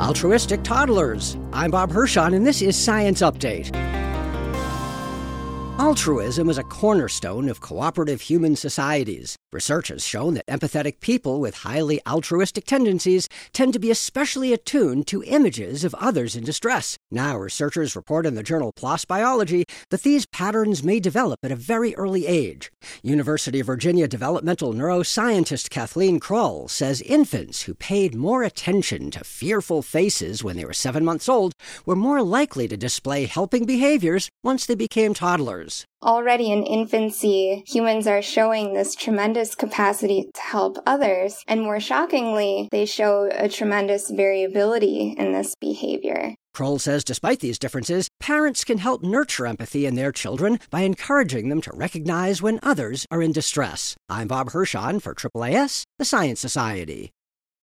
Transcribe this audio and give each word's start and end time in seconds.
altruistic 0.00 0.62
toddlers. 0.62 1.36
I'm 1.52 1.70
Bob 1.70 1.90
Hirshon, 1.90 2.34
and 2.34 2.46
this 2.46 2.62
is 2.62 2.76
Science 2.76 3.20
Update. 3.20 3.89
Altruism 5.90 6.48
is 6.48 6.56
a 6.56 6.62
cornerstone 6.62 7.48
of 7.48 7.60
cooperative 7.60 8.20
human 8.20 8.54
societies. 8.54 9.36
Research 9.52 9.88
has 9.88 10.06
shown 10.06 10.34
that 10.34 10.46
empathetic 10.46 11.00
people 11.00 11.40
with 11.40 11.56
highly 11.56 12.00
altruistic 12.06 12.64
tendencies 12.64 13.28
tend 13.52 13.72
to 13.72 13.80
be 13.80 13.90
especially 13.90 14.52
attuned 14.52 15.08
to 15.08 15.24
images 15.24 15.82
of 15.82 15.92
others 15.96 16.36
in 16.36 16.44
distress. 16.44 16.96
Now, 17.10 17.36
researchers 17.36 17.96
report 17.96 18.24
in 18.24 18.36
the 18.36 18.44
journal 18.44 18.72
PLOS 18.72 19.04
Biology 19.04 19.64
that 19.90 20.04
these 20.04 20.26
patterns 20.26 20.84
may 20.84 21.00
develop 21.00 21.40
at 21.42 21.50
a 21.50 21.56
very 21.56 21.92
early 21.96 22.28
age. 22.28 22.70
University 23.02 23.58
of 23.58 23.66
Virginia 23.66 24.06
developmental 24.06 24.72
neuroscientist 24.72 25.70
Kathleen 25.70 26.20
Krol 26.20 26.70
says 26.70 27.02
infants 27.02 27.62
who 27.62 27.74
paid 27.74 28.14
more 28.14 28.44
attention 28.44 29.10
to 29.10 29.24
fearful 29.24 29.82
faces 29.82 30.44
when 30.44 30.56
they 30.56 30.64
were 30.64 30.72
seven 30.72 31.04
months 31.04 31.28
old 31.28 31.52
were 31.84 31.96
more 31.96 32.22
likely 32.22 32.68
to 32.68 32.76
display 32.76 33.26
helping 33.26 33.64
behaviors 33.64 34.28
once 34.44 34.66
they 34.66 34.76
became 34.76 35.14
toddlers. 35.14 35.79
Already 36.02 36.50
in 36.50 36.62
infancy, 36.62 37.62
humans 37.66 38.06
are 38.06 38.22
showing 38.22 38.72
this 38.72 38.94
tremendous 38.94 39.54
capacity 39.54 40.30
to 40.32 40.40
help 40.40 40.78
others, 40.86 41.44
and 41.46 41.62
more 41.62 41.80
shockingly, 41.80 42.68
they 42.72 42.86
show 42.86 43.28
a 43.32 43.48
tremendous 43.48 44.10
variability 44.10 45.14
in 45.18 45.32
this 45.32 45.54
behavior. 45.60 46.34
Krol 46.54 46.80
says 46.80 47.04
despite 47.04 47.40
these 47.40 47.58
differences, 47.58 48.08
parents 48.18 48.64
can 48.64 48.78
help 48.78 49.02
nurture 49.02 49.46
empathy 49.46 49.86
in 49.86 49.94
their 49.94 50.12
children 50.12 50.58
by 50.70 50.80
encouraging 50.80 51.48
them 51.48 51.60
to 51.60 51.72
recognize 51.74 52.42
when 52.42 52.58
others 52.62 53.06
are 53.10 53.22
in 53.22 53.32
distress. 53.32 53.94
I'm 54.08 54.28
Bob 54.28 54.50
Hirshon 54.50 55.00
for 55.00 55.14
AAAS, 55.14 55.84
the 55.98 56.04
Science 56.04 56.40
Society. 56.40 57.12